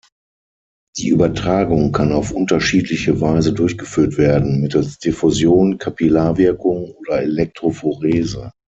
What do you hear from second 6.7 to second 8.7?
oder Elektrophorese.